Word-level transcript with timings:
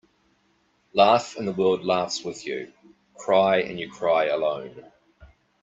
Laugh 0.93 1.35
and 1.37 1.47
the 1.47 1.51
world 1.53 1.85
laughs 1.85 2.23
with 2.23 2.47
you. 2.47 2.73
Cry 3.13 3.57
and 3.59 3.79
you 3.79 3.91
cry 3.91 4.25
alone. 4.25 4.89